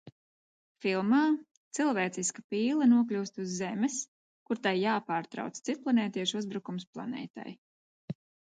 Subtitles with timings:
[0.85, 1.19] Filmā
[1.79, 3.99] cilvēciska pīle nokļūst uz Zemes,
[4.49, 7.59] kur tai jāpārtrauc citplanētiešu uzbrukums planētai.